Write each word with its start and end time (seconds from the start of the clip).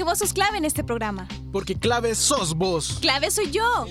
Porque 0.00 0.12
vos 0.12 0.18
sos 0.18 0.32
clave 0.32 0.56
en 0.56 0.64
este 0.64 0.82
programa. 0.82 1.28
Porque 1.52 1.74
clave 1.74 2.14
sos 2.14 2.54
vos. 2.54 2.96
Clave 3.02 3.30
soy 3.30 3.50
yo. 3.50 3.84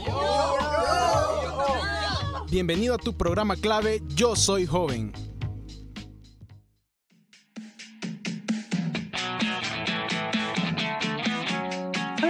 Bienvenido 2.50 2.96
a 2.96 2.98
tu 2.98 3.16
programa 3.16 3.56
clave 3.56 4.02
Yo 4.16 4.36
Soy 4.36 4.66
Joven. 4.66 5.29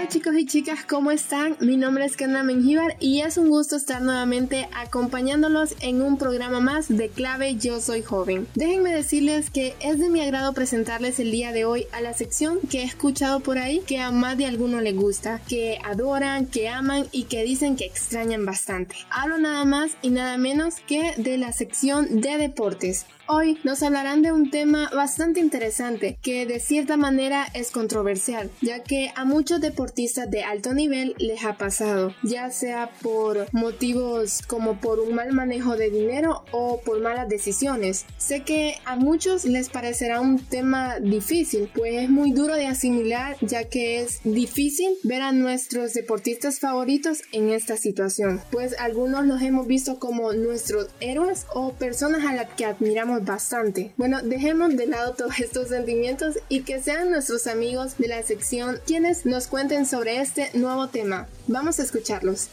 Chicos 0.10 0.34
y 0.36 0.48
chicas, 0.48 0.86
¿cómo 0.86 1.12
están? 1.12 1.56
Mi 1.60 1.78
nombre 1.78 2.04
es 2.04 2.18
Kendra 2.18 2.42
Mengíbar 2.42 2.96
y 3.00 3.22
es 3.22 3.38
un 3.38 3.48
gusto 3.48 3.76
estar 3.76 4.02
nuevamente 4.02 4.68
acompañándolos 4.76 5.76
en 5.82 6.02
un 6.02 6.18
programa 6.18 6.60
más 6.60 6.88
de 6.88 7.10
Clave 7.10 7.58
Yo 7.58 7.80
Soy 7.80 8.02
Joven. 8.02 8.48
Déjenme 8.56 8.92
decirles 8.92 9.52
que 9.52 9.76
es 9.80 10.00
de 10.00 10.10
mi 10.10 10.22
agrado 10.22 10.54
presentarles 10.54 11.20
el 11.20 11.30
día 11.30 11.52
de 11.52 11.66
hoy 11.66 11.86
a 11.92 12.02
la 12.02 12.16
sección 12.16 12.58
que 12.72 12.80
he 12.80 12.86
escuchado 12.86 13.42
por 13.42 13.60
ahí 13.60 13.84
que 13.86 14.00
a 14.00 14.10
más 14.10 14.36
de 14.36 14.48
alguno 14.48 14.82
le 14.82 14.94
gusta, 14.94 15.42
que 15.48 15.78
adoran, 15.86 16.48
que 16.48 16.70
aman 16.70 17.06
y 17.12 17.26
que 17.26 17.44
dicen 17.44 17.76
que 17.76 17.86
extrañan 17.86 18.48
bastante. 18.48 18.96
Hablo 19.12 19.38
nada 19.38 19.64
más 19.64 19.92
y 20.02 20.10
nada 20.10 20.38
menos 20.38 20.78
que 20.88 21.14
de 21.18 21.38
la 21.38 21.52
sección 21.52 22.22
de 22.22 22.40
deportes. 22.40 23.06
Hoy 23.32 23.60
nos 23.64 23.84
hablarán 23.84 24.24
de 24.24 24.32
un 24.32 24.50
tema 24.50 24.90
bastante 24.92 25.40
interesante 25.40 26.18
que 26.20 26.48
de 26.48 26.60
cierta 26.60 26.98
manera 26.98 27.46
es 27.54 27.70
controversial, 27.70 28.50
ya 28.60 28.82
que 28.82 29.12
a 29.16 29.24
muchos 29.24 29.62
deportistas 29.62 30.32
de 30.32 30.42
alto 30.42 30.74
nivel 30.74 31.14
les 31.20 31.46
ha 31.46 31.56
pasado, 31.56 32.16
ya 32.24 32.50
sea 32.50 32.90
por 33.04 33.46
motivos 33.54 34.42
como 34.48 34.80
por 34.80 35.00
un 35.00 35.14
mal 35.14 35.32
manejo 35.32 35.76
de 35.76 35.92
dinero 35.92 36.44
o 36.52 36.82
por 36.82 37.02
malas 37.02 37.30
decisiones. 37.30 38.08
Sé 38.18 38.42
que 38.42 38.78
a 38.86 38.96
muchos 38.96 39.46
les 39.46 39.70
parecerá 39.70 40.22
un 40.22 40.40
tema 40.40 41.00
difícil, 41.00 41.70
pues 41.76 42.02
es 42.02 42.10
muy 42.10 42.32
duro 42.32 42.56
de 42.56 42.66
asimilar, 42.66 43.38
ya 43.42 43.66
que 43.66 44.02
es 44.02 44.22
difícil 44.24 44.90
ver 45.04 45.22
a 45.22 45.34
nuestros 45.34 45.94
deportistas 45.94 46.60
favoritos 46.60 47.22
en 47.32 47.52
esta 47.52 47.78
situación, 47.78 48.42
pues 48.50 48.76
algunos 48.80 49.28
los 49.28 49.40
hemos 49.44 49.68
visto 49.68 50.00
como 50.00 50.34
nuestros 50.34 50.88
héroes 51.00 51.46
o 51.54 51.74
personas 51.74 52.26
a 52.26 52.34
las 52.34 52.50
que 52.56 52.66
admiramos 52.66 53.19
bastante. 53.20 53.94
Bueno, 53.98 54.22
dejemos 54.22 54.76
de 54.76 54.88
lado 54.88 55.14
todos 55.14 55.40
estos 55.40 55.70
sentimientos 55.70 56.40
y 56.50 56.62
que 56.62 56.82
sean 56.82 57.12
nuestros 57.12 57.48
amigos 57.48 57.98
de 57.98 58.08
la 58.08 58.24
sección 58.24 58.80
quienes 58.86 59.26
nos 59.26 59.48
cuenten 59.48 59.86
sobre 59.86 60.22
este 60.22 60.50
nuevo 60.54 60.88
tema. 60.88 61.28
Vamos 61.48 61.80
a 61.80 61.84
escucharlos. 61.84 62.50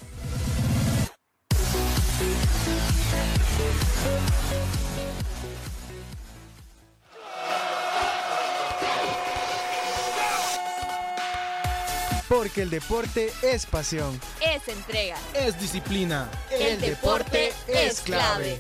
Porque 12.28 12.62
el 12.62 12.70
deporte 12.70 13.32
es 13.42 13.66
pasión. 13.66 14.20
Es 14.40 14.66
entrega. 14.68 15.16
Es 15.32 15.58
disciplina. 15.60 16.28
El, 16.50 16.80
deporte, 16.80 17.52
es 17.68 18.00
clave. 18.00 18.58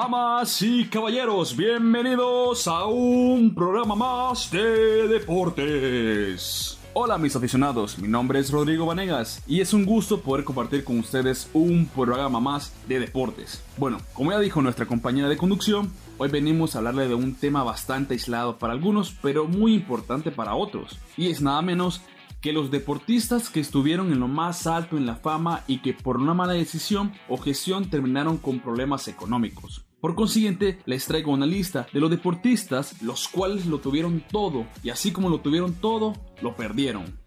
Damas 0.00 0.62
y 0.62 0.84
caballeros, 0.84 1.56
bienvenidos 1.56 2.68
a 2.68 2.86
un 2.86 3.52
programa 3.52 3.96
más 3.96 4.48
de 4.48 5.08
deportes. 5.08 6.78
Hola 6.92 7.18
mis 7.18 7.34
aficionados, 7.34 7.98
mi 7.98 8.06
nombre 8.06 8.38
es 8.38 8.52
Rodrigo 8.52 8.86
Vanegas 8.86 9.42
y 9.48 9.60
es 9.60 9.74
un 9.74 9.84
gusto 9.84 10.20
poder 10.20 10.44
compartir 10.44 10.84
con 10.84 11.00
ustedes 11.00 11.50
un 11.52 11.86
programa 11.86 12.38
más 12.38 12.72
de 12.86 13.00
deportes. 13.00 13.60
Bueno, 13.76 13.98
como 14.12 14.30
ya 14.30 14.38
dijo 14.38 14.62
nuestra 14.62 14.86
compañera 14.86 15.28
de 15.28 15.36
conducción, 15.36 15.92
hoy 16.16 16.28
venimos 16.28 16.76
a 16.76 16.78
hablarle 16.78 17.08
de 17.08 17.16
un 17.16 17.34
tema 17.34 17.64
bastante 17.64 18.14
aislado 18.14 18.56
para 18.56 18.74
algunos, 18.74 19.16
pero 19.20 19.46
muy 19.46 19.74
importante 19.74 20.30
para 20.30 20.54
otros, 20.54 20.96
y 21.16 21.28
es 21.28 21.42
nada 21.42 21.60
menos 21.60 22.02
que 22.40 22.52
los 22.52 22.70
deportistas 22.70 23.50
que 23.50 23.58
estuvieron 23.58 24.12
en 24.12 24.20
lo 24.20 24.28
más 24.28 24.68
alto 24.68 24.96
en 24.96 25.06
la 25.06 25.16
fama 25.16 25.64
y 25.66 25.78
que 25.78 25.92
por 25.92 26.18
una 26.18 26.34
mala 26.34 26.52
decisión 26.52 27.12
o 27.28 27.36
gestión 27.36 27.90
terminaron 27.90 28.38
con 28.38 28.60
problemas 28.60 29.08
económicos. 29.08 29.87
Por 30.00 30.14
consiguiente, 30.14 30.78
les 30.86 31.06
traigo 31.06 31.32
una 31.32 31.46
lista 31.46 31.88
de 31.92 31.98
los 31.98 32.08
deportistas 32.08 33.02
los 33.02 33.26
cuales 33.26 33.66
lo 33.66 33.78
tuvieron 33.78 34.22
todo 34.30 34.66
y 34.84 34.90
así 34.90 35.10
como 35.10 35.28
lo 35.28 35.40
tuvieron 35.40 35.74
todo, 35.74 36.14
lo 36.40 36.54
perdieron. 36.54 37.18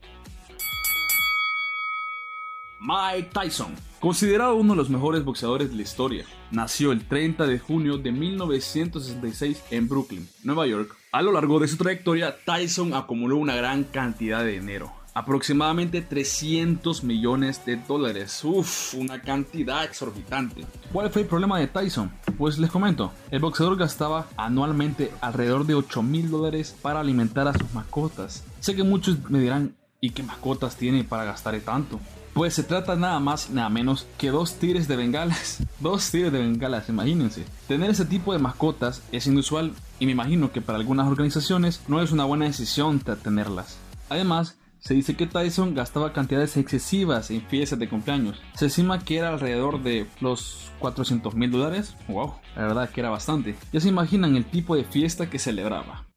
Mike 2.79 3.29
Tyson, 3.33 3.75
considerado 3.99 4.55
uno 4.55 4.73
de 4.73 4.77
los 4.77 4.89
mejores 4.89 5.23
boxeadores 5.23 5.69
de 5.69 5.75
la 5.75 5.81
historia, 5.81 6.25
nació 6.49 6.93
el 6.93 7.05
30 7.05 7.45
de 7.45 7.59
junio 7.59 7.97
de 7.97 8.11
1966 8.11 9.63
en 9.69 9.89
Brooklyn, 9.89 10.27
Nueva 10.43 10.65
York. 10.65 10.95
A 11.11 11.21
lo 11.21 11.33
largo 11.33 11.59
de 11.59 11.67
su 11.67 11.77
trayectoria, 11.77 12.37
Tyson 12.45 12.93
acumuló 12.93 13.37
una 13.37 13.55
gran 13.55 13.83
cantidad 13.83 14.43
de 14.43 14.53
dinero, 14.53 14.91
aproximadamente 15.13 16.01
300 16.01 17.03
millones 17.03 17.65
de 17.65 17.77
dólares. 17.77 18.43
Uf, 18.43 18.93
una 18.95 19.21
cantidad 19.21 19.83
exorbitante. 19.83 20.65
¿Cuál 20.91 21.09
fue 21.09 21.23
el 21.23 21.27
problema 21.27 21.59
de 21.59 21.67
Tyson? 21.67 22.11
Pues 22.37 22.57
les 22.59 22.71
comento, 22.71 23.11
el 23.29 23.39
boxeador 23.39 23.77
gastaba 23.77 24.27
anualmente 24.37 25.11
alrededor 25.21 25.65
de 25.65 25.75
8 25.75 26.03
mil 26.03 26.29
dólares 26.29 26.75
para 26.81 26.99
alimentar 26.99 27.47
a 27.47 27.53
sus 27.53 27.73
mascotas. 27.73 28.43
Sé 28.59 28.75
que 28.75 28.83
muchos 28.83 29.29
me 29.29 29.39
dirán, 29.39 29.75
¿y 29.99 30.11
qué 30.11 30.23
mascotas 30.23 30.75
tiene 30.75 31.03
para 31.03 31.25
gastar 31.25 31.59
tanto? 31.61 31.99
Pues 32.33 32.53
se 32.53 32.63
trata 32.63 32.95
nada 32.95 33.19
más 33.19 33.49
nada 33.49 33.69
menos 33.69 34.07
que 34.17 34.31
dos 34.31 34.53
tigres 34.53 34.87
de 34.87 34.95
bengalas. 34.95 35.63
Dos 35.81 36.11
tigres 36.11 36.31
de 36.31 36.39
bengalas, 36.39 36.87
imagínense. 36.87 37.43
Tener 37.67 37.89
ese 37.89 38.05
tipo 38.05 38.31
de 38.31 38.39
mascotas 38.39 39.01
es 39.11 39.27
inusual 39.27 39.73
y 39.99 40.05
me 40.05 40.13
imagino 40.13 40.51
que 40.51 40.61
para 40.61 40.77
algunas 40.77 41.07
organizaciones 41.07 41.81
no 41.87 42.01
es 42.01 42.11
una 42.11 42.23
buena 42.23 42.45
decisión 42.45 42.99
tenerlas. 42.99 43.77
Además, 44.09 44.57
se 44.81 44.95
dice 44.95 45.15
que 45.15 45.27
Tyson 45.27 45.75
gastaba 45.75 46.11
cantidades 46.11 46.57
excesivas 46.57 47.29
en 47.29 47.41
fiestas 47.43 47.77
de 47.77 47.87
cumpleaños. 47.87 48.41
Se 48.55 48.65
estima 48.65 49.05
que 49.05 49.17
era 49.17 49.29
alrededor 49.29 49.83
de 49.83 50.07
los 50.19 50.71
400 50.79 51.35
mil 51.35 51.51
dólares. 51.51 51.95
Wow, 52.07 52.33
la 52.55 52.63
verdad 52.63 52.89
que 52.89 52.99
era 52.99 53.11
bastante. 53.11 53.55
Ya 53.71 53.79
se 53.79 53.89
imaginan 53.89 54.35
el 54.35 54.45
tipo 54.45 54.75
de 54.75 54.83
fiesta 54.83 55.29
que 55.29 55.37
celebraba. 55.37 56.07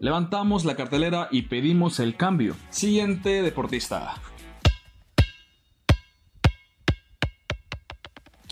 Levantamos 0.00 0.64
la 0.64 0.74
cartelera 0.74 1.28
y 1.30 1.42
pedimos 1.42 2.00
el 2.00 2.16
cambio. 2.16 2.56
Siguiente 2.70 3.42
deportista. 3.42 4.16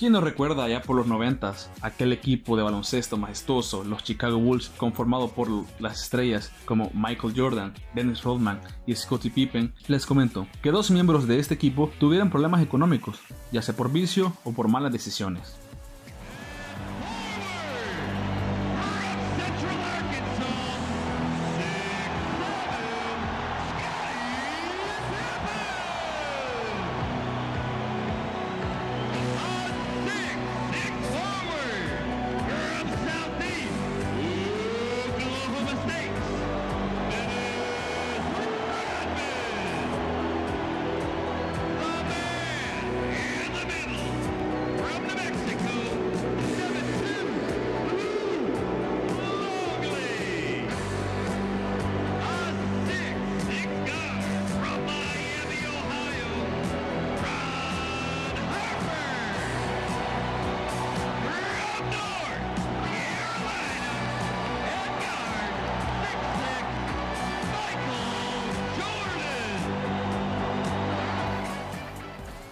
¿Quién 0.01 0.15
nos 0.15 0.25
recuerda 0.25 0.67
ya 0.67 0.81
por 0.81 0.97
los 0.97 1.07
noventas 1.07 1.71
aquel 1.83 2.15
equipo 2.15 2.57
de 2.57 2.63
baloncesto 2.63 3.19
majestuoso, 3.19 3.85
los 3.85 4.03
Chicago 4.03 4.39
Bulls, 4.39 4.71
conformado 4.79 5.29
por 5.29 5.49
las 5.79 6.05
estrellas 6.05 6.51
como 6.65 6.91
Michael 6.95 7.35
Jordan, 7.37 7.75
Dennis 7.95 8.23
Rodman 8.23 8.63
y 8.87 8.95
Scottie 8.95 9.31
Pippen? 9.31 9.75
Les 9.89 10.07
comento 10.07 10.47
que 10.63 10.71
dos 10.71 10.91
miembros 10.91 11.29
de 11.29 11.39
este 11.39 11.53
equipo 11.53 11.93
tuvieron 12.01 12.31
problemas 12.31 12.63
económicos, 12.63 13.21
ya 13.53 13.61
sea 13.61 13.77
por 13.77 13.93
vicio 13.93 14.33
o 14.45 14.53
por 14.53 14.69
malas 14.69 14.91
decisiones. 14.91 15.60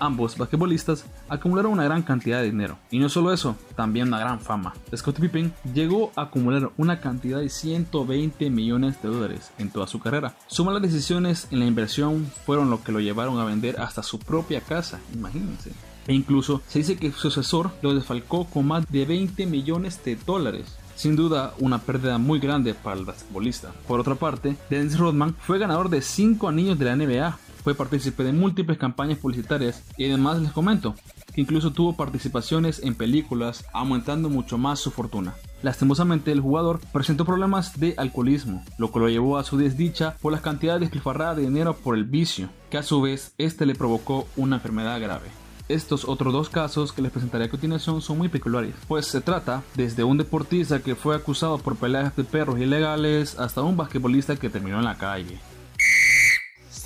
Ambos 0.00 0.36
basquetbolistas 0.36 1.04
acumularon 1.28 1.72
una 1.72 1.84
gran 1.84 2.02
cantidad 2.02 2.40
de 2.40 2.46
dinero. 2.50 2.78
Y 2.90 2.98
no 2.98 3.08
solo 3.08 3.32
eso, 3.32 3.56
también 3.76 4.08
una 4.08 4.20
gran 4.20 4.40
fama. 4.40 4.74
Scott 4.96 5.18
Pippen 5.20 5.52
llegó 5.74 6.12
a 6.16 6.22
acumular 6.22 6.70
una 6.76 7.00
cantidad 7.00 7.38
de 7.38 7.48
120 7.48 8.50
millones 8.50 9.00
de 9.02 9.08
dólares 9.08 9.50
en 9.58 9.70
toda 9.70 9.86
su 9.86 10.00
carrera. 10.00 10.34
Sus 10.46 10.64
malas 10.64 10.82
decisiones 10.82 11.48
en 11.50 11.60
la 11.60 11.66
inversión 11.66 12.30
fueron 12.46 12.70
lo 12.70 12.82
que 12.82 12.92
lo 12.92 13.00
llevaron 13.00 13.38
a 13.38 13.44
vender 13.44 13.80
hasta 13.80 14.02
su 14.02 14.18
propia 14.18 14.60
casa, 14.60 15.00
imagínense. 15.14 15.72
E 16.06 16.14
incluso 16.14 16.62
se 16.68 16.78
dice 16.78 16.96
que 16.96 17.12
su 17.12 17.30
sucesor 17.30 17.70
lo 17.82 17.94
desfalcó 17.94 18.46
con 18.46 18.66
más 18.66 18.90
de 18.90 19.04
20 19.04 19.46
millones 19.46 20.02
de 20.04 20.16
dólares. 20.16 20.78
Sin 20.96 21.14
duda, 21.14 21.54
una 21.58 21.78
pérdida 21.78 22.18
muy 22.18 22.40
grande 22.40 22.74
para 22.74 22.98
el 22.98 23.04
basquetbolista. 23.04 23.72
Por 23.86 24.00
otra 24.00 24.16
parte, 24.16 24.56
Dennis 24.68 24.98
Rodman 24.98 25.36
fue 25.40 25.58
ganador 25.58 25.90
de 25.90 26.02
5 26.02 26.48
anillos 26.48 26.78
de 26.78 26.84
la 26.86 26.96
NBA, 26.96 27.38
fue 27.68 27.74
partícipe 27.74 28.24
de 28.24 28.32
múltiples 28.32 28.78
campañas 28.78 29.18
publicitarias 29.18 29.84
y 29.98 30.06
además 30.06 30.40
les 30.40 30.52
comento 30.52 30.94
que 31.34 31.42
incluso 31.42 31.70
tuvo 31.70 31.96
participaciones 31.96 32.82
en 32.82 32.94
películas, 32.94 33.66
aumentando 33.74 34.30
mucho 34.30 34.56
más 34.56 34.80
su 34.80 34.90
fortuna. 34.90 35.34
Lastimosamente, 35.60 36.32
el 36.32 36.40
jugador 36.40 36.80
presentó 36.94 37.26
problemas 37.26 37.78
de 37.78 37.92
alcoholismo, 37.98 38.64
lo 38.78 38.90
que 38.90 39.00
lo 39.00 39.10
llevó 39.10 39.36
a 39.36 39.44
su 39.44 39.58
desdicha 39.58 40.16
por 40.22 40.32
las 40.32 40.40
cantidades 40.40 40.80
despilfarradas 40.80 41.36
de 41.36 41.42
dinero 41.42 41.76
por 41.76 41.94
el 41.94 42.04
vicio, 42.04 42.48
que 42.70 42.78
a 42.78 42.82
su 42.82 43.02
vez 43.02 43.34
este 43.36 43.66
le 43.66 43.74
provocó 43.74 44.26
una 44.38 44.56
enfermedad 44.56 44.98
grave. 44.98 45.28
Estos 45.68 46.08
otros 46.08 46.32
dos 46.32 46.48
casos 46.48 46.94
que 46.94 47.02
les 47.02 47.12
presentaré 47.12 47.44
a 47.44 47.50
continuación 47.50 48.00
son 48.00 48.16
muy 48.16 48.30
peculiares, 48.30 48.76
pues 48.88 49.08
se 49.08 49.20
trata 49.20 49.62
desde 49.74 50.04
un 50.04 50.16
deportista 50.16 50.80
que 50.80 50.94
fue 50.94 51.14
acusado 51.14 51.58
por 51.58 51.76
peleas 51.76 52.16
de 52.16 52.24
perros 52.24 52.58
ilegales 52.58 53.38
hasta 53.38 53.60
un 53.60 53.76
basquetbolista 53.76 54.36
que 54.36 54.48
terminó 54.48 54.78
en 54.78 54.86
la 54.86 54.96
calle 54.96 55.38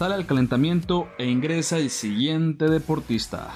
sale 0.03 0.17
al 0.17 0.27
calentamiento 0.27 1.07
e 1.17 1.31
ingresa 1.31 1.79
el 1.79 1.89
siguiente 1.89 2.69
deportista. 2.69 3.53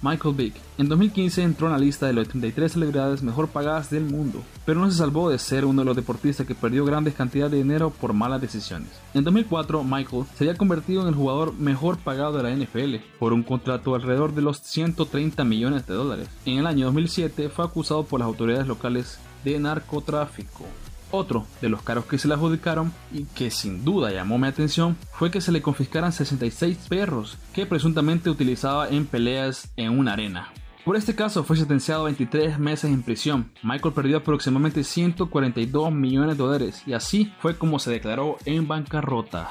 Michael 0.00 0.34
Vick. 0.34 0.54
En 0.78 0.88
2015 0.88 1.42
entró 1.42 1.66
en 1.66 1.72
la 1.72 1.78
lista 1.78 2.06
de 2.06 2.12
las 2.12 2.28
33 2.28 2.72
celebridades 2.72 3.22
mejor 3.22 3.48
pagadas 3.48 3.90
del 3.90 4.04
mundo, 4.04 4.42
pero 4.64 4.80
no 4.80 4.90
se 4.90 4.96
salvó 4.96 5.28
de 5.28 5.38
ser 5.38 5.64
uno 5.64 5.82
de 5.82 5.86
los 5.86 5.96
deportistas 5.96 6.46
que 6.46 6.54
perdió 6.54 6.84
grandes 6.84 7.14
cantidades 7.14 7.52
de 7.52 7.58
dinero 7.58 7.90
por 7.90 8.12
malas 8.12 8.40
decisiones. 8.40 8.90
En 9.14 9.24
2004, 9.24 9.82
Michael 9.82 10.24
se 10.36 10.44
había 10.44 10.56
convertido 10.56 11.02
en 11.02 11.08
el 11.08 11.14
jugador 11.14 11.52
mejor 11.54 11.98
pagado 11.98 12.36
de 12.36 12.42
la 12.44 12.54
NFL 12.54 12.96
por 13.18 13.32
un 13.32 13.42
contrato 13.42 13.94
alrededor 13.94 14.34
de 14.34 14.42
los 14.42 14.58
130 14.58 15.42
millones 15.44 15.86
de 15.86 15.94
dólares. 15.94 16.28
En 16.44 16.58
el 16.58 16.66
año 16.66 16.86
2007 16.86 17.48
fue 17.48 17.64
acusado 17.64 18.04
por 18.04 18.20
las 18.20 18.26
autoridades 18.26 18.68
locales 18.68 19.18
de 19.44 19.58
narcotráfico. 19.58 20.64
Otro 21.10 21.46
de 21.60 21.68
los 21.68 21.82
caros 21.82 22.04
que 22.04 22.18
se 22.18 22.28
le 22.28 22.34
adjudicaron 22.34 22.92
y 23.12 23.24
que 23.24 23.50
sin 23.50 23.84
duda 23.84 24.10
llamó 24.10 24.38
mi 24.38 24.46
atención 24.46 24.96
fue 25.12 25.30
que 25.30 25.40
se 25.40 25.52
le 25.52 25.62
confiscaran 25.62 26.12
66 26.12 26.76
perros 26.88 27.38
que 27.54 27.66
presuntamente 27.66 28.28
utilizaba 28.28 28.88
en 28.88 29.06
peleas 29.06 29.72
en 29.76 29.98
una 29.98 30.12
arena. 30.12 30.52
Por 30.84 30.96
este 30.96 31.14
caso 31.14 31.44
fue 31.44 31.56
sentenciado 31.56 32.02
a 32.02 32.04
23 32.04 32.58
meses 32.58 32.90
en 32.90 33.02
prisión. 33.02 33.52
Michael 33.62 33.94
perdió 33.94 34.18
aproximadamente 34.18 34.84
142 34.84 35.92
millones 35.92 36.36
de 36.36 36.42
dólares 36.42 36.82
y 36.86 36.92
así 36.92 37.32
fue 37.40 37.56
como 37.56 37.78
se 37.78 37.90
declaró 37.90 38.36
en 38.44 38.68
bancarrota. 38.68 39.50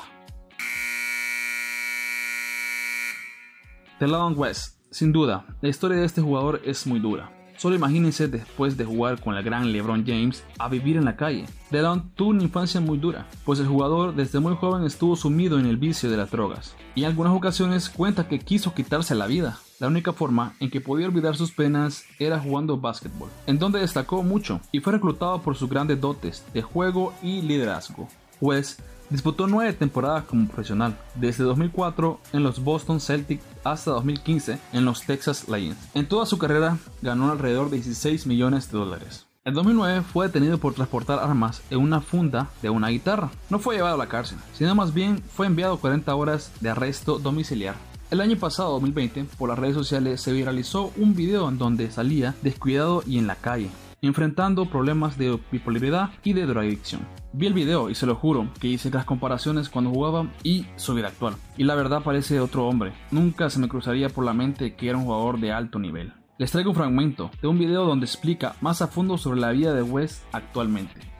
Delon 3.99 4.33
West. 4.37 4.77
Sin 4.89 5.11
duda, 5.11 5.45
la 5.61 5.69
historia 5.69 5.97
de 5.97 6.05
este 6.05 6.21
jugador 6.21 6.61
es 6.63 6.87
muy 6.87 6.99
dura. 6.99 7.36
Solo 7.57 7.75
imagínense 7.75 8.27
después 8.27 8.77
de 8.77 8.85
jugar 8.85 9.19
con 9.19 9.35
el 9.35 9.43
gran 9.43 9.71
LeBron 9.71 10.05
James 10.05 10.43
a 10.59 10.69
vivir 10.69 10.95
en 10.95 11.05
la 11.05 11.15
calle. 11.15 11.45
DeLon 11.71 12.11
tuvo 12.15 12.29
una 12.29 12.43
infancia 12.43 12.79
muy 12.79 12.99
dura, 12.99 13.25
pues 13.45 13.59
el 13.59 13.67
jugador 13.67 14.15
desde 14.15 14.39
muy 14.39 14.55
joven 14.55 14.85
estuvo 14.85 15.15
sumido 15.15 15.59
en 15.59 15.65
el 15.65 15.77
vicio 15.77 16.09
de 16.09 16.17
las 16.17 16.29
drogas, 16.29 16.75
y 16.93 17.01
en 17.01 17.07
algunas 17.07 17.33
ocasiones 17.33 17.89
cuenta 17.89 18.27
que 18.27 18.39
quiso 18.39 18.73
quitarse 18.73 19.15
la 19.15 19.27
vida. 19.27 19.57
La 19.79 19.87
única 19.87 20.13
forma 20.13 20.53
en 20.59 20.69
que 20.69 20.81
podía 20.81 21.07
olvidar 21.07 21.35
sus 21.35 21.51
penas 21.51 22.05
era 22.19 22.39
jugando 22.39 22.77
básquetbol, 22.77 23.29
en 23.47 23.59
donde 23.59 23.79
destacó 23.79 24.23
mucho 24.23 24.61
y 24.71 24.79
fue 24.79 24.93
reclutado 24.93 25.41
por 25.41 25.55
sus 25.55 25.69
grandes 25.69 25.99
dotes 25.99 26.43
de 26.53 26.61
juego 26.61 27.13
y 27.21 27.41
liderazgo. 27.41 28.07
West 28.39 28.81
Disputó 29.09 29.47
nueve 29.47 29.71
temporadas 29.71 30.25
como 30.25 30.47
profesional, 30.47 30.97
desde 31.15 31.45
2004 31.45 32.19
en 32.33 32.43
los 32.43 32.61
Boston 32.61 32.99
Celtics 32.99 33.45
hasta 33.63 33.91
2015 33.91 34.59
en 34.73 34.85
los 34.85 35.03
Texas 35.03 35.47
Legends. 35.47 35.79
En 35.93 36.07
toda 36.07 36.25
su 36.25 36.37
carrera 36.37 36.77
ganó 37.01 37.31
alrededor 37.31 37.69
de 37.69 37.77
16 37.77 38.27
millones 38.27 38.69
de 38.69 38.77
dólares. 38.77 39.25
En 39.45 39.53
2009 39.53 40.01
fue 40.01 40.27
detenido 40.27 40.57
por 40.57 40.73
transportar 40.73 41.19
armas 41.19 41.61
en 41.69 41.79
una 41.79 42.01
funda 42.01 42.49
de 42.61 42.69
una 42.69 42.89
guitarra. 42.89 43.31
No 43.49 43.59
fue 43.59 43.75
llevado 43.77 43.95
a 43.95 43.97
la 43.97 44.09
cárcel, 44.09 44.39
sino 44.53 44.75
más 44.75 44.93
bien 44.93 45.23
fue 45.33 45.47
enviado 45.47 45.75
a 45.75 45.79
40 45.79 46.13
horas 46.13 46.51
de 46.59 46.69
arresto 46.69 47.17
domiciliar. 47.17 47.75
El 48.11 48.19
año 48.19 48.37
pasado, 48.37 48.71
2020, 48.71 49.23
por 49.37 49.47
las 49.47 49.57
redes 49.57 49.75
sociales 49.75 50.19
se 50.19 50.33
viralizó 50.33 50.91
un 50.97 51.15
video 51.15 51.47
en 51.47 51.57
donde 51.57 51.91
salía 51.91 52.35
descuidado 52.41 53.03
y 53.05 53.19
en 53.19 53.27
la 53.27 53.35
calle, 53.35 53.69
enfrentando 54.01 54.69
problemas 54.69 55.17
de 55.17 55.39
bipolaridad 55.51 56.11
y 56.23 56.33
de 56.33 56.45
drogadicción. 56.45 57.01
Vi 57.33 57.47
el 57.47 57.53
video 57.53 57.89
y 57.89 57.95
se 57.95 58.05
lo 58.05 58.15
juro 58.15 58.49
que 58.59 58.67
hice 58.67 58.89
las 58.89 59.05
comparaciones 59.05 59.69
cuando 59.69 59.91
jugaba 59.91 60.31
y 60.43 60.65
su 60.75 60.93
vida 60.93 61.07
actual. 61.07 61.35
Y 61.57 61.63
la 61.63 61.75
verdad 61.75 62.03
parece 62.03 62.39
otro 62.39 62.67
hombre. 62.67 62.93
Nunca 63.11 63.49
se 63.49 63.59
me 63.59 63.69
cruzaría 63.69 64.09
por 64.09 64.25
la 64.25 64.33
mente 64.33 64.75
que 64.75 64.89
era 64.89 64.97
un 64.97 65.05
jugador 65.05 65.39
de 65.39 65.51
alto 65.51 65.79
nivel. 65.79 66.13
Les 66.37 66.51
traigo 66.51 66.69
un 66.69 66.75
fragmento 66.75 67.31
de 67.41 67.47
un 67.47 67.57
video 67.57 67.85
donde 67.85 68.05
explica 68.05 68.55
más 68.61 68.81
a 68.81 68.87
fondo 68.87 69.17
sobre 69.17 69.39
la 69.39 69.51
vida 69.51 69.73
de 69.73 69.81
West 69.81 70.23
actualmente 70.31 71.16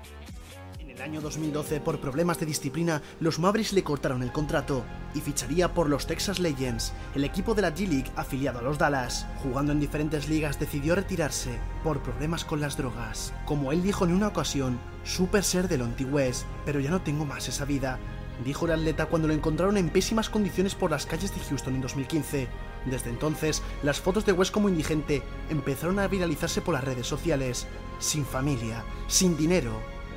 año 1.01 1.21
2012, 1.21 1.79
por 1.81 1.99
problemas 1.99 2.39
de 2.39 2.45
disciplina, 2.45 3.01
los 3.19 3.39
Mavericks 3.39 3.73
le 3.73 3.83
cortaron 3.83 4.23
el 4.23 4.31
contrato 4.31 4.83
y 5.13 5.21
ficharía 5.21 5.73
por 5.73 5.89
los 5.89 6.07
Texas 6.07 6.39
Legends, 6.39 6.93
el 7.15 7.23
equipo 7.23 7.53
de 7.53 7.61
la 7.61 7.73
G-League 7.73 8.11
afiliado 8.15 8.59
a 8.59 8.61
los 8.61 8.77
Dallas. 8.77 9.27
Jugando 9.43 9.71
en 9.71 9.79
diferentes 9.79 10.27
ligas, 10.27 10.59
decidió 10.59 10.95
retirarse 10.95 11.59
por 11.83 12.01
problemas 12.01 12.45
con 12.45 12.61
las 12.61 12.77
drogas. 12.77 13.33
Como 13.45 13.71
él 13.71 13.83
dijo 13.83 14.05
en 14.05 14.13
una 14.13 14.27
ocasión, 14.27 14.79
super 15.03 15.43
ser 15.43 15.67
del 15.67 15.83
West, 16.11 16.45
pero 16.65 16.79
ya 16.79 16.89
no 16.89 17.01
tengo 17.01 17.25
más 17.25 17.47
esa 17.47 17.65
vida. 17.65 17.99
Dijo 18.43 18.65
el 18.65 18.73
atleta 18.73 19.07
cuando 19.07 19.27
lo 19.27 19.33
encontraron 19.33 19.77
en 19.77 19.89
pésimas 19.89 20.29
condiciones 20.29 20.75
por 20.75 20.91
las 20.91 21.05
calles 21.05 21.33
de 21.33 21.41
Houston 21.41 21.75
en 21.75 21.81
2015. 21.81 22.47
Desde 22.85 23.09
entonces, 23.09 23.63
las 23.83 23.99
fotos 23.99 24.25
de 24.25 24.31
West 24.31 24.53
como 24.53 24.69
indigente 24.69 25.23
empezaron 25.49 25.99
a 25.99 26.07
viralizarse 26.07 26.61
por 26.61 26.75
las 26.75 26.83
redes 26.83 27.07
sociales. 27.07 27.67
Sin 27.99 28.25
familia, 28.25 28.83
sin 29.07 29.35
dinero, 29.35 29.71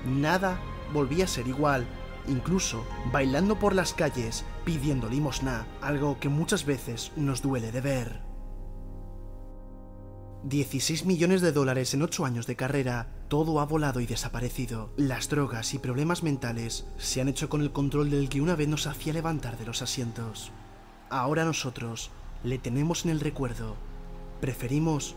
nada 0.06 0.60
volvía 0.92 1.24
a 1.24 1.28
ser 1.28 1.46
igual, 1.48 1.86
incluso 2.28 2.84
bailando 3.12 3.58
por 3.58 3.74
las 3.74 3.94
calles 3.94 4.44
pidiendo 4.64 5.08
limosna, 5.08 5.66
algo 5.80 6.18
que 6.20 6.28
muchas 6.28 6.64
veces 6.64 7.12
nos 7.16 7.42
duele 7.42 7.72
de 7.72 7.80
ver. 7.80 8.30
16 10.42 11.04
millones 11.04 11.42
de 11.42 11.52
dólares 11.52 11.92
en 11.92 12.02
8 12.02 12.24
años 12.24 12.46
de 12.46 12.56
carrera, 12.56 13.08
todo 13.28 13.60
ha 13.60 13.66
volado 13.66 14.00
y 14.00 14.06
desaparecido. 14.06 14.90
Las 14.96 15.28
drogas 15.28 15.74
y 15.74 15.78
problemas 15.78 16.22
mentales 16.22 16.86
se 16.96 17.20
han 17.20 17.28
hecho 17.28 17.50
con 17.50 17.60
el 17.60 17.72
control 17.72 18.10
del 18.10 18.30
que 18.30 18.40
una 18.40 18.56
vez 18.56 18.66
nos 18.66 18.86
hacía 18.86 19.12
levantar 19.12 19.58
de 19.58 19.66
los 19.66 19.82
asientos. 19.82 20.50
Ahora 21.10 21.44
nosotros 21.44 22.10
le 22.42 22.58
tenemos 22.58 23.04
en 23.04 23.10
el 23.10 23.20
recuerdo. 23.20 23.76
Preferimos 24.40 25.14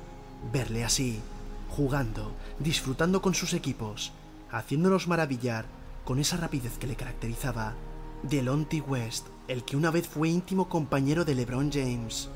verle 0.51 0.83
así, 0.83 1.21
jugando, 1.69 2.33
disfrutando 2.59 3.21
con 3.21 3.33
sus 3.33 3.53
equipos, 3.53 4.11
haciéndonos 4.53 5.07
maravillar 5.07 5.65
con 6.05 6.19
esa 6.19 6.37
rapidez 6.37 6.77
que 6.77 6.87
le 6.87 6.95
caracterizaba. 6.95 7.73
Delonte 8.21 8.79
West, 8.79 9.27
el 9.49 9.65
que 9.65 9.75
una 9.75 9.91
vez 9.91 10.07
fue 10.07 10.29
íntimo 10.29 10.69
compañero 10.69 11.25
de 11.25 11.35
LeBron 11.35 11.71
James, 11.71 12.29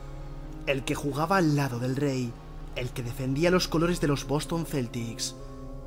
el 0.66 0.84
que 0.84 0.96
jugaba 0.96 1.38
al 1.38 1.56
lado 1.56 1.80
del 1.80 1.96
rey, 1.96 2.34
el 2.76 2.90
que 2.90 3.04
defendía 3.04 3.52
los 3.52 3.70
colores 3.70 4.02
de 4.02 4.08
los 4.08 4.28
Boston 4.28 4.66
Celtics, 4.66 5.36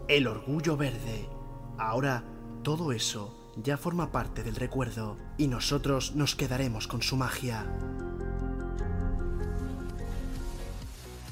el 0.08 0.26
orgullo 0.26 0.76
verde. 0.76 1.28
Ahora 1.76 2.24
todo 2.62 2.92
eso 2.92 3.36
ya 3.56 3.76
forma 3.76 4.10
parte 4.10 4.42
del 4.42 4.56
recuerdo 4.56 5.16
y 5.36 5.48
nosotros 5.48 6.14
nos 6.14 6.34
quedaremos 6.34 6.86
con 6.86 7.02
su 7.02 7.16
magia. 7.16 7.66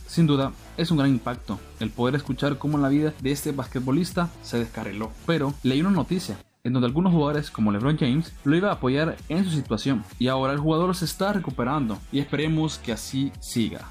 Sin 0.09 0.27
duda, 0.27 0.53
es 0.79 0.91
un 0.91 0.97
gran 0.97 1.11
impacto 1.11 1.61
el 1.81 1.91
poder 1.91 2.15
escuchar 2.15 2.57
cómo 2.57 2.79
la 2.79 2.89
vida 2.89 3.13
de 3.21 3.31
este 3.31 3.53
basquetbolista 3.53 4.31
se 4.43 4.59
descarriló. 4.59 5.13
Pero 5.27 5.53
leí 5.63 5.83
una 5.83 5.91
noticia 5.91 6.39
en 6.65 6.73
donde 6.73 6.87
algunos 6.87 7.13
jugadores 7.13 7.51
como 7.51 7.71
LeBron 7.71 7.99
James 7.99 8.33
lo 8.43 8.57
iba 8.57 8.71
a 8.71 8.75
apoyar 8.75 9.19
en 9.29 9.45
su 9.45 9.51
situación 9.51 10.03
y 10.19 10.29
ahora 10.29 10.55
el 10.55 10.59
jugador 10.59 10.97
se 10.97 11.05
está 11.05 11.35
recuperando 11.35 11.99
y 12.11 12.21
esperemos 12.21 12.79
que 12.79 12.93
así 12.93 13.31
siga. 13.39 13.83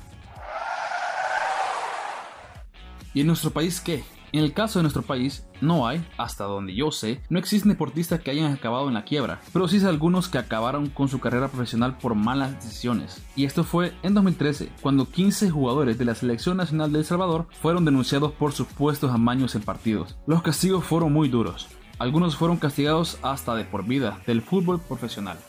¿Y 3.13 3.21
en 3.21 3.27
nuestro 3.27 3.51
país 3.51 3.79
qué? 3.79 4.03
En 4.37 4.43
el 4.43 4.53
caso 4.53 4.77
de 4.77 4.83
nuestro 4.83 5.01
país, 5.01 5.47
no 5.61 5.87
hay, 5.87 6.07
hasta 6.15 6.43
donde 6.43 6.75
yo 6.75 6.91
sé, 6.91 7.23
no 7.27 7.39
existen 7.39 7.71
deportistas 7.71 8.19
que 8.21 8.29
hayan 8.29 8.53
acabado 8.53 8.87
en 8.87 8.93
la 8.93 9.03
quiebra, 9.03 9.41
pero 9.51 9.67
sí 9.67 9.83
algunos 9.83 10.29
que 10.29 10.37
acabaron 10.37 10.89
con 10.89 11.07
su 11.07 11.19
carrera 11.19 11.47
profesional 11.47 11.97
por 11.97 12.13
malas 12.13 12.53
decisiones. 12.53 13.23
Y 13.35 13.45
esto 13.45 13.63
fue 13.63 13.93
en 14.03 14.13
2013, 14.13 14.69
cuando 14.79 15.09
15 15.09 15.49
jugadores 15.49 15.97
de 15.97 16.05
la 16.05 16.13
Selección 16.13 16.57
Nacional 16.57 16.91
de 16.91 16.99
El 16.99 17.05
Salvador 17.05 17.47
fueron 17.63 17.83
denunciados 17.83 18.31
por 18.31 18.53
supuestos 18.53 19.11
amaños 19.11 19.55
en 19.55 19.63
partidos. 19.63 20.15
Los 20.27 20.43
castigos 20.43 20.85
fueron 20.85 21.11
muy 21.13 21.29
duros. 21.29 21.67
Algunos 21.97 22.35
fueron 22.35 22.57
castigados 22.57 23.17
hasta 23.23 23.55
de 23.55 23.65
por 23.65 23.85
vida 23.85 24.21
del 24.27 24.43
fútbol 24.43 24.79
profesional. 24.79 25.39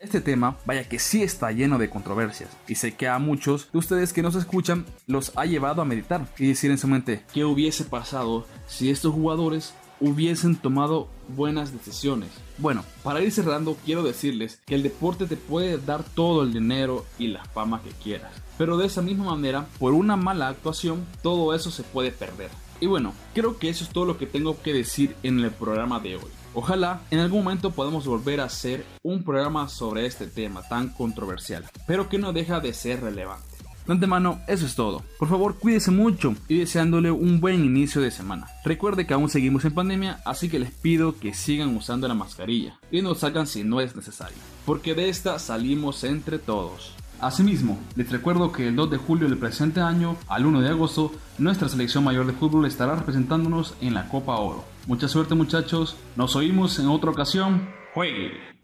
Este 0.00 0.20
tema, 0.20 0.56
vaya 0.64 0.88
que 0.88 1.00
sí 1.00 1.24
está 1.24 1.50
lleno 1.50 1.76
de 1.76 1.90
controversias, 1.90 2.50
y 2.68 2.76
sé 2.76 2.94
que 2.94 3.08
a 3.08 3.18
muchos 3.18 3.68
de 3.72 3.78
ustedes 3.80 4.12
que 4.12 4.22
nos 4.22 4.36
escuchan 4.36 4.86
los 5.08 5.32
ha 5.36 5.44
llevado 5.44 5.82
a 5.82 5.84
meditar 5.84 6.24
y 6.38 6.46
decir 6.46 6.70
en 6.70 6.78
su 6.78 6.86
mente, 6.86 7.24
¿qué 7.34 7.44
hubiese 7.44 7.82
pasado 7.82 8.46
si 8.68 8.90
estos 8.90 9.12
jugadores 9.12 9.74
hubiesen 9.98 10.54
tomado 10.54 11.08
buenas 11.26 11.72
decisiones? 11.72 12.30
Bueno, 12.58 12.84
para 13.02 13.20
ir 13.22 13.32
cerrando, 13.32 13.76
quiero 13.84 14.04
decirles 14.04 14.60
que 14.66 14.76
el 14.76 14.84
deporte 14.84 15.26
te 15.26 15.36
puede 15.36 15.78
dar 15.78 16.04
todo 16.04 16.44
el 16.44 16.52
dinero 16.52 17.04
y 17.18 17.26
la 17.26 17.44
fama 17.46 17.82
que 17.82 17.90
quieras, 17.90 18.30
pero 18.56 18.76
de 18.76 18.86
esa 18.86 19.02
misma 19.02 19.24
manera, 19.24 19.66
por 19.80 19.94
una 19.94 20.14
mala 20.14 20.46
actuación, 20.46 21.04
todo 21.24 21.56
eso 21.56 21.72
se 21.72 21.82
puede 21.82 22.12
perder. 22.12 22.50
Y 22.80 22.86
bueno, 22.86 23.14
creo 23.34 23.58
que 23.58 23.68
eso 23.68 23.82
es 23.82 23.90
todo 23.90 24.04
lo 24.04 24.16
que 24.16 24.26
tengo 24.26 24.62
que 24.62 24.72
decir 24.72 25.16
en 25.24 25.40
el 25.40 25.50
programa 25.50 25.98
de 25.98 26.14
hoy. 26.14 26.30
Ojalá 26.60 27.02
en 27.12 27.20
algún 27.20 27.44
momento 27.44 27.70
podamos 27.70 28.04
volver 28.04 28.40
a 28.40 28.46
hacer 28.46 28.84
un 29.04 29.22
programa 29.22 29.68
sobre 29.68 30.06
este 30.06 30.26
tema 30.26 30.60
tan 30.66 30.88
controversial, 30.88 31.64
pero 31.86 32.08
que 32.08 32.18
no 32.18 32.32
deja 32.32 32.58
de 32.58 32.72
ser 32.72 33.00
relevante. 33.00 33.46
De 33.86 33.92
antemano, 33.92 34.40
eso 34.48 34.66
es 34.66 34.74
todo. 34.74 35.04
Por 35.20 35.28
favor, 35.28 35.56
cuídese 35.60 35.92
mucho 35.92 36.34
y 36.48 36.58
deseándole 36.58 37.12
un 37.12 37.38
buen 37.40 37.64
inicio 37.64 38.02
de 38.02 38.10
semana. 38.10 38.48
Recuerde 38.64 39.06
que 39.06 39.14
aún 39.14 39.30
seguimos 39.30 39.64
en 39.66 39.74
pandemia, 39.74 40.20
así 40.24 40.48
que 40.48 40.58
les 40.58 40.72
pido 40.72 41.16
que 41.16 41.32
sigan 41.32 41.76
usando 41.76 42.08
la 42.08 42.14
mascarilla 42.14 42.80
y 42.90 43.02
no 43.02 43.14
sacan 43.14 43.46
si 43.46 43.62
no 43.62 43.80
es 43.80 43.94
necesario, 43.94 44.38
porque 44.66 44.96
de 44.96 45.10
esta 45.10 45.38
salimos 45.38 46.02
entre 46.02 46.40
todos. 46.40 46.92
Asimismo, 47.20 47.78
les 47.96 48.10
recuerdo 48.10 48.52
que 48.52 48.68
el 48.68 48.76
2 48.76 48.90
de 48.90 48.96
julio 48.96 49.28
del 49.28 49.38
presente 49.38 49.80
año 49.80 50.16
al 50.28 50.46
1 50.46 50.60
de 50.60 50.68
agosto, 50.68 51.12
nuestra 51.38 51.68
selección 51.68 52.04
mayor 52.04 52.26
de 52.26 52.32
fútbol 52.32 52.66
estará 52.66 52.94
representándonos 52.94 53.74
en 53.80 53.94
la 53.94 54.08
Copa 54.08 54.36
Oro. 54.36 54.64
Mucha 54.86 55.08
suerte 55.08 55.34
muchachos, 55.34 55.96
nos 56.16 56.36
oímos 56.36 56.78
en 56.78 56.86
otra 56.88 57.10
ocasión. 57.10 57.68
Juegue. 57.94 58.57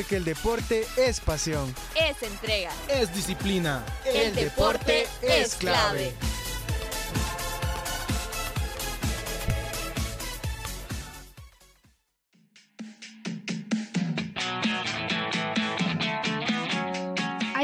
Porque 0.00 0.16
el 0.16 0.24
deporte 0.24 0.86
es 0.96 1.20
pasión. 1.20 1.74
Es 1.94 2.22
entrega. 2.22 2.70
Es 2.88 3.14
disciplina. 3.14 3.84
El, 4.06 4.34
deporte, 4.34 5.06
es 5.20 5.56
clave. 5.56 6.14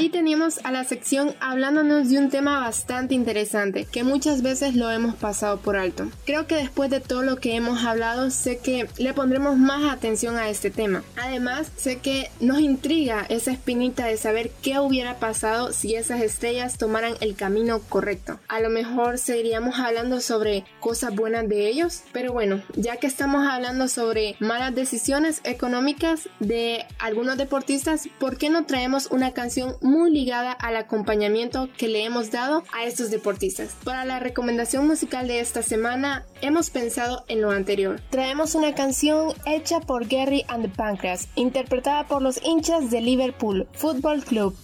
Ahí 0.06 0.12
teníamos 0.12 0.60
a 0.62 0.70
la 0.70 0.84
sección 0.84 1.34
hablándonos 1.40 2.08
de 2.08 2.18
un 2.18 2.30
tema 2.30 2.60
bastante 2.60 3.16
interesante 3.16 3.88
que 3.90 4.04
muchas 4.04 4.40
veces 4.40 4.76
lo 4.76 4.88
hemos 4.88 5.16
pasado 5.16 5.56
por 5.56 5.76
alto. 5.76 6.08
Creo 6.24 6.46
que 6.46 6.54
después 6.54 6.90
de 6.90 7.00
todo 7.00 7.22
lo 7.22 7.38
que 7.38 7.56
hemos 7.56 7.84
hablado 7.84 8.30
sé 8.30 8.58
que 8.58 8.88
le 8.98 9.14
pondremos 9.14 9.56
más 9.56 9.92
atención 9.92 10.36
a 10.36 10.48
este 10.48 10.70
tema. 10.70 11.02
Además 11.16 11.72
sé 11.76 11.98
que 11.98 12.30
nos 12.38 12.60
intriga 12.60 13.26
esa 13.28 13.50
espinita 13.50 14.06
de 14.06 14.16
saber 14.16 14.52
qué 14.62 14.78
hubiera 14.78 15.18
pasado 15.18 15.72
si 15.72 15.96
esas 15.96 16.22
estrellas 16.22 16.78
tomaran 16.78 17.14
el 17.20 17.34
camino 17.34 17.80
correcto. 17.80 18.38
A 18.46 18.60
lo 18.60 18.70
mejor 18.70 19.18
seguiríamos 19.18 19.80
hablando 19.80 20.20
sobre 20.20 20.64
cosas 20.78 21.16
buenas 21.16 21.48
de 21.48 21.66
ellos, 21.66 22.02
pero 22.12 22.32
bueno, 22.32 22.62
ya 22.76 22.98
que 22.98 23.08
estamos 23.08 23.44
hablando 23.44 23.88
sobre 23.88 24.36
malas 24.38 24.72
decisiones 24.72 25.40
económicas 25.42 26.28
de 26.38 26.86
algunos 27.00 27.38
deportistas, 27.38 28.08
¿por 28.20 28.38
qué 28.38 28.50
no 28.50 28.66
traemos 28.66 29.08
una 29.10 29.32
canción 29.32 29.74
ligada 30.04 30.52
al 30.52 30.76
acompañamiento 30.76 31.68
que 31.78 31.88
le 31.88 32.04
hemos 32.04 32.30
dado 32.30 32.62
a 32.72 32.84
estos 32.84 33.10
deportistas. 33.10 33.74
Para 33.84 34.04
la 34.04 34.20
recomendación 34.20 34.86
musical 34.86 35.26
de 35.26 35.40
esta 35.40 35.62
semana, 35.62 36.26
hemos 36.42 36.68
pensado 36.68 37.24
en 37.28 37.40
lo 37.40 37.50
anterior. 37.50 38.00
Traemos 38.10 38.54
una 38.54 38.74
canción 38.74 39.32
hecha 39.46 39.80
por 39.80 40.06
Gary 40.06 40.44
and 40.48 40.62
the 40.62 40.68
Pancreas, 40.68 41.28
interpretada 41.34 42.06
por 42.06 42.20
los 42.20 42.44
hinchas 42.44 42.90
de 42.90 43.00
Liverpool 43.00 43.66
Football 43.72 44.22
Club. 44.24 44.54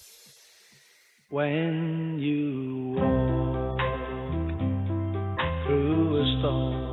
When 1.31 2.19
you 2.19 2.95
walk 3.01 3.81
through 5.65 6.21
a 6.21 6.25
storm, 6.39 6.93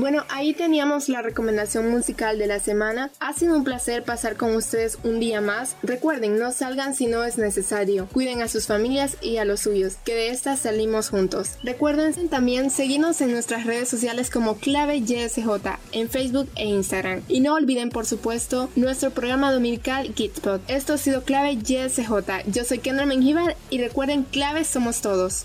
Bueno, 0.00 0.24
ahí 0.30 0.54
teníamos 0.54 1.10
la 1.10 1.20
recomendación 1.20 1.90
musical 1.90 2.38
de 2.38 2.46
la 2.46 2.58
semana. 2.58 3.10
Ha 3.20 3.34
sido 3.34 3.54
un 3.54 3.64
placer 3.64 4.02
pasar 4.02 4.36
con 4.36 4.56
ustedes 4.56 4.96
un 5.04 5.20
día 5.20 5.42
más. 5.42 5.76
Recuerden, 5.82 6.38
no 6.38 6.52
salgan 6.52 6.94
si 6.94 7.06
no 7.06 7.22
es 7.22 7.36
necesario. 7.36 8.08
Cuiden 8.10 8.40
a 8.40 8.48
sus 8.48 8.66
familias 8.66 9.18
y 9.20 9.36
a 9.36 9.44
los 9.44 9.60
suyos, 9.60 9.96
que 10.02 10.14
de 10.14 10.30
estas 10.30 10.60
salimos 10.60 11.10
juntos. 11.10 11.56
Recuerden 11.62 12.30
también 12.30 12.70
seguirnos 12.70 13.20
en 13.20 13.32
nuestras 13.32 13.66
redes 13.66 13.90
sociales 13.90 14.30
como 14.30 14.56
Clave 14.56 15.02
YSJ 15.02 15.46
en 15.92 16.08
Facebook 16.08 16.48
e 16.56 16.64
Instagram. 16.64 17.20
Y 17.28 17.40
no 17.40 17.52
olviden, 17.52 17.90
por 17.90 18.06
supuesto, 18.06 18.70
nuestro 18.76 19.10
programa 19.10 19.52
dominical 19.52 20.14
Gitspot. 20.14 20.62
Esto 20.66 20.94
ha 20.94 20.98
sido 20.98 21.24
Clave 21.24 21.58
YSJ. 21.58 22.46
Yo 22.46 22.64
soy 22.64 22.78
Kendra 22.78 23.04
Mengíbar 23.04 23.54
y 23.68 23.82
recuerden, 23.82 24.22
claves 24.22 24.66
somos 24.66 25.02
todos. 25.02 25.44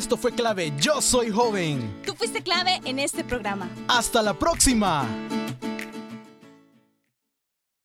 Esto 0.00 0.16
fue 0.16 0.32
clave. 0.32 0.72
Yo 0.78 1.02
soy 1.02 1.30
joven. 1.30 2.00
Tú 2.06 2.14
fuiste 2.14 2.42
clave 2.42 2.80
en 2.86 2.98
este 2.98 3.22
programa. 3.22 3.68
Hasta 3.86 4.22
la 4.22 4.32
próxima. 4.32 5.06